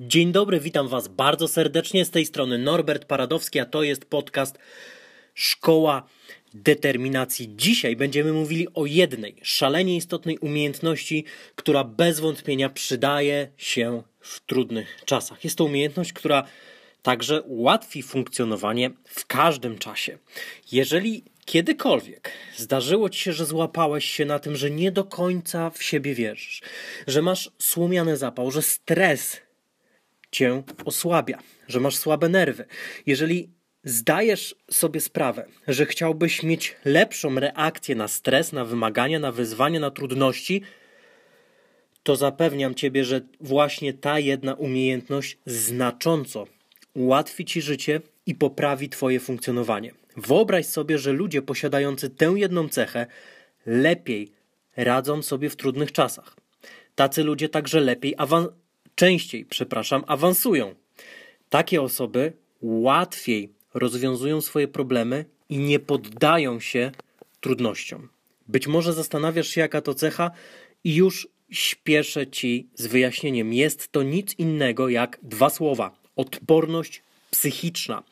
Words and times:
Dzień 0.00 0.32
dobry, 0.32 0.60
witam 0.60 0.88
Was 0.88 1.08
bardzo 1.08 1.48
serdecznie. 1.48 2.04
Z 2.04 2.10
tej 2.10 2.26
strony 2.26 2.58
Norbert 2.58 3.04
Paradowski, 3.04 3.60
a 3.60 3.64
to 3.64 3.82
jest 3.82 4.04
podcast 4.04 4.58
Szkoła 5.34 6.08
Determinacji. 6.54 7.56
Dzisiaj 7.56 7.96
będziemy 7.96 8.32
mówili 8.32 8.68
o 8.74 8.86
jednej 8.86 9.36
szalenie 9.42 9.96
istotnej 9.96 10.38
umiejętności, 10.38 11.24
która 11.54 11.84
bez 11.84 12.20
wątpienia 12.20 12.68
przydaje 12.68 13.48
się 13.56 14.02
w 14.20 14.40
trudnych 14.40 15.00
czasach. 15.04 15.44
Jest 15.44 15.58
to 15.58 15.64
umiejętność, 15.64 16.12
która 16.12 16.44
także 17.02 17.42
ułatwi 17.42 18.02
funkcjonowanie 18.02 18.90
w 19.04 19.26
każdym 19.26 19.78
czasie. 19.78 20.18
Jeżeli 20.72 21.24
kiedykolwiek 21.44 22.32
zdarzyło 22.56 23.08
ci 23.08 23.20
się, 23.20 23.32
że 23.32 23.44
złapałeś 23.44 24.04
się 24.04 24.24
na 24.24 24.38
tym, 24.38 24.56
że 24.56 24.70
nie 24.70 24.92
do 24.92 25.04
końca 25.04 25.70
w 25.70 25.82
siebie 25.82 26.14
wierzysz, 26.14 26.62
że 27.06 27.22
masz 27.22 27.50
słomiany 27.58 28.16
zapał, 28.16 28.50
że 28.50 28.62
stres 28.62 29.40
cię 30.30 30.62
osłabia, 30.84 31.38
że 31.68 31.80
masz 31.80 31.96
słabe 31.96 32.28
nerwy. 32.28 32.64
Jeżeli 33.06 33.50
zdajesz 33.84 34.54
sobie 34.70 35.00
sprawę, 35.00 35.46
że 35.68 35.86
chciałbyś 35.86 36.42
mieć 36.42 36.76
lepszą 36.84 37.40
reakcję 37.40 37.94
na 37.94 38.08
stres, 38.08 38.52
na 38.52 38.64
wymagania, 38.64 39.18
na 39.18 39.32
wyzwania, 39.32 39.80
na 39.80 39.90
trudności, 39.90 40.62
to 42.02 42.16
zapewniam 42.16 42.74
Ciebie, 42.74 43.04
że 43.04 43.20
właśnie 43.40 43.92
ta 43.92 44.18
jedna 44.18 44.54
umiejętność 44.54 45.38
znacząco 45.46 46.46
ułatwi 46.94 47.44
Ci 47.44 47.62
życie 47.62 48.00
i 48.26 48.34
poprawi 48.34 48.88
Twoje 48.88 49.20
funkcjonowanie. 49.20 49.92
Wyobraź 50.16 50.66
sobie, 50.66 50.98
że 50.98 51.12
ludzie 51.12 51.42
posiadający 51.42 52.10
tę 52.10 52.32
jedną 52.36 52.68
cechę 52.68 53.06
lepiej 53.66 54.32
radzą 54.76 55.22
sobie 55.22 55.50
w 55.50 55.56
trudnych 55.56 55.92
czasach. 55.92 56.36
Tacy 56.94 57.24
ludzie 57.24 57.48
także 57.48 57.80
lepiej 57.80 58.14
częściej, 58.94 59.44
przepraszam, 59.44 60.04
awansują. 60.06 60.74
Takie 61.48 61.82
osoby 61.82 62.32
łatwiej 62.62 63.52
rozwiązują 63.74 64.40
swoje 64.40 64.68
problemy 64.68 65.24
i 65.48 65.58
nie 65.58 65.78
poddają 65.78 66.60
się 66.60 66.92
trudnościom. 67.40 68.08
Być 68.48 68.66
może 68.66 68.92
zastanawiasz 68.92 69.48
się, 69.48 69.60
jaka 69.60 69.80
to 69.80 69.94
cecha, 69.94 70.30
i 70.84 70.94
już 70.94 71.28
śpieszę 71.50 72.26
ci 72.26 72.68
z 72.74 72.86
wyjaśnieniem. 72.86 73.52
Jest 73.52 73.92
to 73.92 74.02
nic 74.02 74.34
innego 74.38 74.88
jak 74.88 75.18
dwa 75.22 75.50
słowa: 75.50 76.01
odporność 76.16 77.02
psychiczna. 77.30 78.02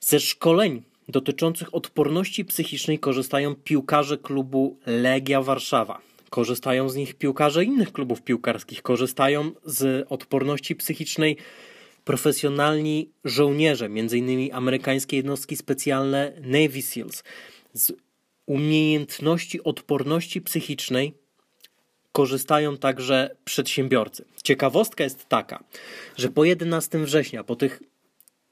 Ze 0.00 0.20
szkoleń 0.20 0.82
dotyczących 1.08 1.74
odporności 1.74 2.44
psychicznej 2.44 2.98
korzystają 2.98 3.54
piłkarze 3.54 4.18
klubu 4.18 4.78
Legia 4.86 5.42
Warszawa. 5.42 6.00
Korzystają 6.30 6.88
z 6.88 6.96
nich 6.96 7.14
piłkarze 7.14 7.64
innych 7.64 7.92
klubów 7.92 8.22
piłkarskich, 8.22 8.82
korzystają 8.82 9.50
z 9.64 10.06
odporności 10.08 10.76
psychicznej 10.76 11.36
profesjonalni 12.04 13.10
żołnierze, 13.24 13.86
m.in. 13.86 14.54
amerykańskie 14.54 15.16
jednostki 15.16 15.56
specjalne 15.56 16.32
Navy 16.40 16.82
SEALs. 16.82 17.24
Z 17.72 17.92
umiejętności 18.46 19.62
odporności 19.62 20.40
psychicznej 20.40 21.14
korzystają 22.12 22.76
także 22.76 23.36
przedsiębiorcy. 23.44 24.24
Ciekawostka 24.42 25.04
jest 25.04 25.28
taka, 25.28 25.64
że 26.16 26.28
po 26.28 26.44
11 26.44 26.98
września, 26.98 27.44
po 27.44 27.56
tych 27.56 27.82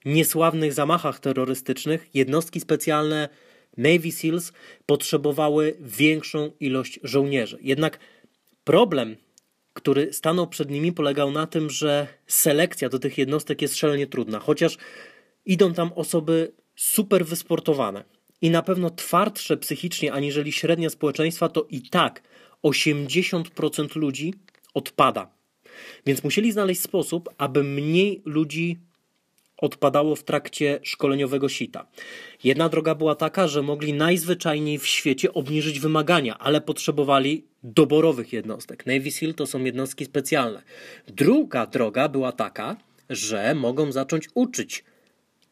niesławnych 0.05 0.73
zamachach 0.73 1.21
terrorystycznych, 1.21 2.09
jednostki 2.15 2.61
specjalne 2.61 3.29
Navy 3.77 4.13
SEALs 4.13 4.53
potrzebowały 4.87 5.77
większą 5.81 6.51
ilość 6.61 7.01
żołnierzy. 7.03 7.59
Jednak 7.61 7.99
problem, 8.65 9.17
który 9.73 10.13
stanął 10.13 10.47
przed 10.47 10.71
nimi, 10.71 10.93
polegał 10.93 11.31
na 11.31 11.47
tym, 11.47 11.71
że 11.71 12.07
selekcja 12.27 12.89
do 12.89 12.99
tych 12.99 13.19
jednostek 13.19 13.63
jest 13.63 13.77
szalenie 13.77 14.07
trudna, 14.07 14.39
chociaż 14.39 14.77
idą 15.47 15.75
tam 15.75 15.93
osoby 15.93 16.53
super 16.77 17.27
wysportowane 17.27 18.05
i 18.43 18.51
na 18.51 18.63
pewno 18.63 18.91
twardsze 18.91 19.57
psychicznie 19.57 20.13
aniżeli 20.13 20.53
średnia 20.53 20.91
społeczeństwa, 20.91 21.49
to 21.49 21.67
i 21.71 21.83
tak 21.83 22.23
80% 22.65 23.97
ludzi 23.97 24.35
odpada. 24.75 25.31
Więc 26.07 26.25
musieli 26.25 26.53
znaleźć 26.53 26.81
sposób, 26.81 27.29
aby 27.39 27.65
mniej 27.65 28.23
ludzi 28.25 28.79
odpadało 29.57 30.17
w 30.17 30.25
trakcie 30.25 30.81
szkoleniowego 30.83 31.49
sita. 31.49 31.87
Jedna 32.45 32.69
droga 32.69 32.95
była 32.95 33.15
taka, 33.15 33.49
że 33.49 33.63
mogli 33.63 33.93
najzwyczajniej 33.93 34.79
w 34.79 34.87
świecie 34.87 35.33
obniżyć 35.35 35.81
wymagania, 35.81 36.39
ale 36.39 36.61
potrzebowali 36.61 37.45
doborowych 37.63 38.33
jednostek. 38.33 38.87
Navy 38.87 39.11
SEAL 39.11 39.35
to 39.35 39.47
są 39.47 39.65
jednostki 39.65 40.05
specjalne. 40.05 40.63
Druga 41.07 41.67
droga 41.67 42.09
była 42.09 42.33
taka, 42.33 42.77
że 43.11 43.55
mogą 43.55 43.93
zacząć 43.93 44.29
uczyć 44.35 44.85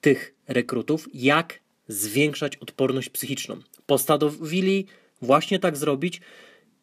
tych 0.00 0.34
rekrutów, 0.48 1.08
jak 1.14 1.60
zwiększać 1.88 2.56
odporność 2.56 3.08
psychiczną. 3.08 3.60
Postanowili 3.86 4.86
właśnie 5.22 5.58
tak 5.58 5.76
zrobić, 5.76 6.20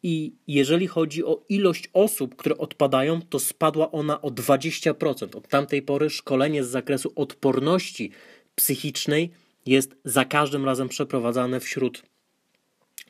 i 0.08 0.32
jeżeli 0.46 0.86
chodzi 0.86 1.24
o 1.24 1.44
ilość 1.48 1.88
osób, 1.92 2.36
które 2.36 2.58
odpadają, 2.58 3.22
to 3.22 3.38
spadła 3.38 3.90
ona 3.92 4.22
o 4.22 4.28
20%. 4.28 5.36
Od 5.36 5.48
tamtej 5.48 5.82
pory 5.82 6.10
szkolenie 6.10 6.64
z 6.64 6.68
zakresu 6.68 7.12
odporności 7.16 8.10
psychicznej 8.54 9.30
jest 9.66 9.96
za 10.04 10.24
każdym 10.24 10.64
razem 10.64 10.88
przeprowadzane 10.88 11.60
wśród 11.60 12.02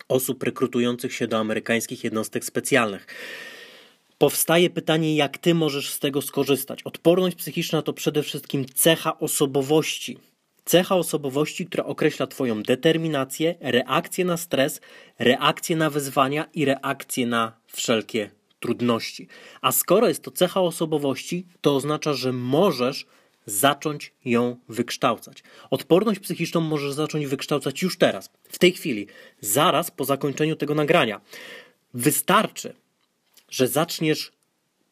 osób 0.09 0.43
rekrutujących 0.43 1.15
się 1.15 1.27
do 1.27 1.39
amerykańskich 1.39 2.05
jednostek 2.05 2.45
specjalnych. 2.45 3.07
Powstaje 4.19 4.71
pytanie, 4.71 5.17
jak 5.17 5.39
ty 5.39 5.55
możesz 5.55 5.91
z 5.91 5.99
tego 5.99 6.23
skorzystać. 6.23 6.83
Odporność 6.83 7.37
psychiczna 7.37 7.83
to 7.83 7.93
przede 7.93 8.23
wszystkim 8.23 8.65
cecha 8.75 9.19
osobowości 9.19 10.19
cecha 10.67 10.97
osobowości, 10.97 11.67
która 11.67 11.85
określa 11.85 12.27
Twoją 12.27 12.63
determinację, 12.63 13.55
reakcję 13.61 14.25
na 14.25 14.37
stres, 14.37 14.81
reakcję 15.19 15.77
na 15.77 15.91
wyzwania 15.91 16.47
i 16.55 16.65
reakcję 16.65 17.27
na 17.27 17.53
wszelkie 17.67 18.31
trudności. 18.61 19.29
A 19.61 19.73
skoro 19.73 20.09
jest 20.09 20.23
to 20.23 20.31
cecha 20.31 20.61
osobowości, 20.61 21.47
to 21.61 21.77
oznacza, 21.77 22.13
że 22.13 22.33
możesz 22.33 23.07
zacząć 23.47 24.13
ją 24.25 24.57
wykształcać. 24.69 25.43
Odporność 25.71 26.21
psychiczną 26.21 26.61
możesz 26.61 26.93
zacząć 26.93 27.27
wykształcać 27.27 27.83
już 27.83 27.99
teraz, 27.99 28.31
w 28.49 28.59
tej 28.59 28.73
chwili, 28.73 29.07
zaraz 29.41 29.91
po 29.91 30.05
zakończeniu 30.05 30.57
tego 30.57 30.75
nagrania. 30.75 31.21
Wystarczy, 31.95 32.75
że 33.51 33.69
zaczniesz 33.69 34.33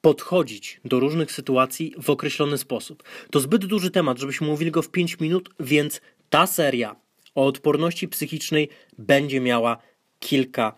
podchodzić 0.04 0.80
do 0.84 1.00
różnych 1.00 1.32
sytuacji 1.32 1.94
w 2.02 2.10
określony 2.10 2.58
sposób. 2.58 3.02
To 3.30 3.40
zbyt 3.40 3.66
duży 3.66 3.90
temat, 3.90 4.18
żebyśmy 4.18 4.46
mówili 4.46 4.70
go 4.70 4.82
w 4.82 4.90
5 4.90 5.20
minut, 5.20 5.50
więc 5.60 6.00
ta 6.30 6.46
seria 6.46 6.96
o 7.34 7.46
odporności 7.46 8.08
psychicznej 8.08 8.68
będzie 8.98 9.40
miała 9.40 9.78
kilka 10.18 10.74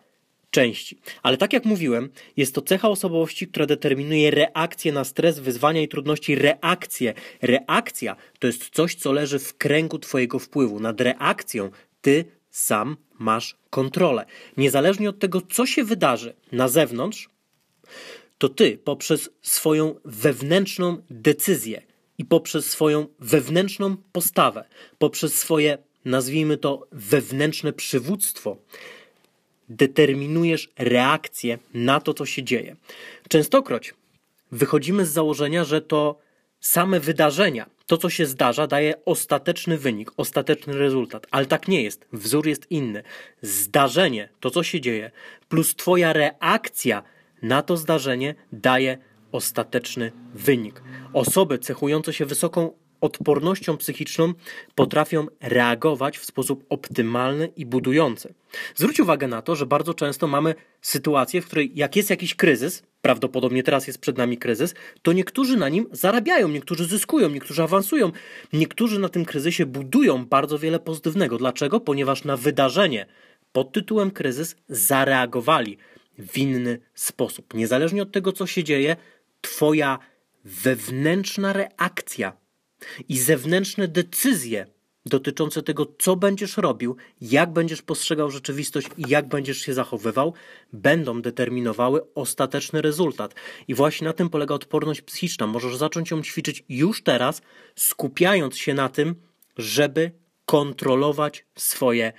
części. 0.50 0.98
Ale 1.22 1.36
tak 1.36 1.52
jak 1.52 1.64
mówiłem, 1.64 2.08
jest 2.36 2.54
to 2.54 2.62
cecha 2.62 2.88
osobowości, 2.88 3.48
która 3.48 3.66
determinuje 3.66 4.30
reakcję 4.30 4.92
na 4.92 5.04
stres, 5.04 5.38
wyzwania 5.38 5.82
i 5.82 5.88
trudności. 5.88 6.34
Reakcję. 6.34 7.14
Reakcja 7.42 8.16
to 8.38 8.46
jest 8.46 8.70
coś, 8.70 8.94
co 8.94 9.12
leży 9.12 9.38
w 9.38 9.56
kręgu 9.56 9.98
Twojego 9.98 10.38
wpływu. 10.38 10.80
Nad 10.80 11.00
reakcją 11.00 11.70
Ty 12.00 12.24
sam 12.50 12.96
masz 13.18 13.56
kontrolę. 13.70 14.26
Niezależnie 14.56 15.08
od 15.08 15.18
tego, 15.18 15.40
co 15.40 15.66
się 15.66 15.84
wydarzy 15.84 16.34
na 16.52 16.68
zewnątrz, 16.68 17.28
to 18.38 18.48
ty 18.48 18.78
poprzez 18.78 19.30
swoją 19.42 19.94
wewnętrzną 20.04 21.02
decyzję 21.10 21.82
i 22.18 22.24
poprzez 22.24 22.66
swoją 22.66 23.06
wewnętrzną 23.20 23.96
postawę, 24.12 24.64
poprzez 24.98 25.34
swoje, 25.34 25.78
nazwijmy 26.04 26.56
to, 26.56 26.86
wewnętrzne 26.92 27.72
przywództwo, 27.72 28.56
determinujesz 29.68 30.68
reakcję 30.78 31.58
na 31.74 32.00
to, 32.00 32.14
co 32.14 32.26
się 32.26 32.42
dzieje. 32.42 32.76
Częstokroć 33.28 33.94
wychodzimy 34.52 35.06
z 35.06 35.12
założenia, 35.12 35.64
że 35.64 35.80
to 35.80 36.18
same 36.60 37.00
wydarzenia, 37.00 37.70
to 37.86 37.96
co 37.96 38.10
się 38.10 38.26
zdarza, 38.26 38.66
daje 38.66 39.04
ostateczny 39.04 39.78
wynik, 39.78 40.10
ostateczny 40.16 40.78
rezultat, 40.78 41.26
ale 41.30 41.46
tak 41.46 41.68
nie 41.68 41.82
jest. 41.82 42.06
Wzór 42.12 42.46
jest 42.46 42.70
inny. 42.70 43.02
Zdarzenie, 43.42 44.28
to 44.40 44.50
co 44.50 44.62
się 44.62 44.80
dzieje, 44.80 45.10
plus 45.48 45.74
Twoja 45.74 46.12
reakcja 46.12 47.02
na 47.42 47.62
to 47.62 47.76
zdarzenie 47.76 48.34
daje 48.52 48.98
ostateczny 49.32 50.12
wynik. 50.34 50.82
Osoby 51.12 51.58
cechujące 51.58 52.12
się 52.12 52.26
wysoką 52.26 52.70
odpornością 53.00 53.76
psychiczną 53.76 54.32
potrafią 54.74 55.26
reagować 55.40 56.18
w 56.18 56.24
sposób 56.24 56.64
optymalny 56.68 57.48
i 57.56 57.66
budujący. 57.66 58.34
Zwróć 58.74 59.00
uwagę 59.00 59.28
na 59.28 59.42
to, 59.42 59.56
że 59.56 59.66
bardzo 59.66 59.94
często 59.94 60.26
mamy 60.26 60.54
sytuację, 60.80 61.42
w 61.42 61.46
której 61.46 61.72
jak 61.74 61.96
jest 61.96 62.10
jakiś 62.10 62.34
kryzys, 62.34 62.82
prawdopodobnie 63.02 63.62
teraz 63.62 63.86
jest 63.86 63.98
przed 63.98 64.18
nami 64.18 64.38
kryzys, 64.38 64.74
to 65.02 65.12
niektórzy 65.12 65.56
na 65.56 65.68
nim 65.68 65.86
zarabiają, 65.92 66.48
niektórzy 66.48 66.84
zyskują, 66.84 67.30
niektórzy 67.30 67.62
awansują, 67.62 68.12
niektórzy 68.52 68.98
na 68.98 69.08
tym 69.08 69.24
kryzysie 69.24 69.66
budują 69.66 70.26
bardzo 70.26 70.58
wiele 70.58 70.78
pozytywnego. 70.78 71.38
Dlaczego? 71.38 71.80
Ponieważ 71.80 72.24
na 72.24 72.36
wydarzenie 72.36 73.06
pod 73.52 73.72
tytułem 73.72 74.10
kryzys 74.10 74.56
zareagowali 74.68 75.78
w 76.18 76.38
inny 76.38 76.78
sposób. 76.94 77.54
Niezależnie 77.54 78.02
od 78.02 78.12
tego, 78.12 78.32
co 78.32 78.46
się 78.46 78.64
dzieje, 78.64 78.96
Twoja 79.40 79.98
wewnętrzna 80.44 81.52
reakcja 81.52 82.32
i 83.08 83.18
zewnętrzne 83.18 83.88
decyzje 83.88 84.66
dotyczące 85.06 85.62
tego, 85.62 85.86
co 85.98 86.16
będziesz 86.16 86.56
robił, 86.56 86.96
jak 87.20 87.52
będziesz 87.52 87.82
postrzegał 87.82 88.30
rzeczywistość 88.30 88.88
i 88.96 89.02
jak 89.08 89.28
będziesz 89.28 89.58
się 89.58 89.74
zachowywał, 89.74 90.34
będą 90.72 91.22
determinowały 91.22 92.14
ostateczny 92.14 92.82
rezultat. 92.82 93.34
I 93.68 93.74
właśnie 93.74 94.04
na 94.04 94.12
tym 94.12 94.30
polega 94.30 94.54
odporność 94.54 95.02
psychiczna. 95.02 95.46
Możesz 95.46 95.76
zacząć 95.76 96.10
ją 96.10 96.22
ćwiczyć 96.22 96.64
już 96.68 97.02
teraz, 97.02 97.42
skupiając 97.76 98.56
się 98.56 98.74
na 98.74 98.88
tym, 98.88 99.14
żeby 99.56 100.10
kontrolować 100.44 101.44
swoje 101.54 102.12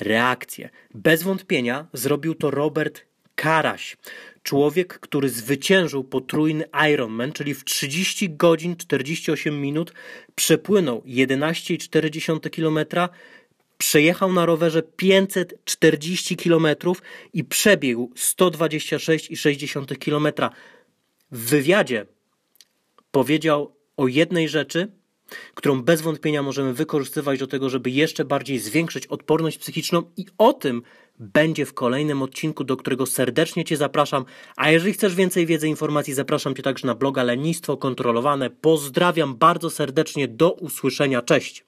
reakcje. 0.00 0.70
Bez 0.94 1.22
wątpienia 1.22 1.86
zrobił 1.92 2.34
to 2.34 2.50
Robert 2.50 3.06
Karaś. 3.36 3.96
Człowiek, 4.42 4.98
który 5.00 5.28
zwyciężył 5.28 6.04
potrójny 6.04 6.64
Ironman, 6.92 7.32
czyli 7.32 7.54
w 7.54 7.64
30 7.64 8.30
godzin 8.30 8.76
48 8.76 9.60
minut 9.60 9.92
przepłynął 10.34 11.02
11,4 11.06 12.50
km, 12.50 13.08
przejechał 13.78 14.32
na 14.32 14.46
rowerze 14.46 14.82
540 14.82 16.36
km 16.36 16.66
i 17.32 17.44
przebiegł 17.44 18.12
126,6 18.16 19.98
km. 19.98 20.50
W 21.30 21.38
wywiadzie 21.38 22.06
powiedział 23.10 23.76
o 23.96 24.08
jednej 24.08 24.48
rzeczy, 24.48 24.88
którą 25.54 25.82
bez 25.82 26.00
wątpienia 26.00 26.42
możemy 26.42 26.74
wykorzystywać 26.74 27.38
do 27.38 27.46
tego, 27.46 27.70
żeby 27.70 27.90
jeszcze 27.90 28.24
bardziej 28.24 28.58
zwiększyć 28.58 29.06
odporność 29.06 29.58
psychiczną 29.58 30.02
i 30.16 30.26
o 30.38 30.52
tym 30.52 30.82
będzie 31.18 31.66
w 31.66 31.74
kolejnym 31.74 32.22
odcinku, 32.22 32.64
do 32.64 32.76
którego 32.76 33.06
serdecznie 33.06 33.64
Cię 33.64 33.76
zapraszam. 33.76 34.24
A 34.56 34.70
jeżeli 34.70 34.92
chcesz 34.92 35.14
więcej 35.14 35.46
wiedzy, 35.46 35.68
informacji, 35.68 36.14
zapraszam 36.14 36.54
Cię 36.54 36.62
także 36.62 36.86
na 36.86 36.94
bloga 36.94 37.22
Lenistwo 37.22 37.76
Kontrolowane. 37.76 38.50
Pozdrawiam 38.50 39.36
bardzo 39.36 39.70
serdecznie, 39.70 40.28
do 40.28 40.52
usłyszenia, 40.52 41.22
cześć! 41.22 41.64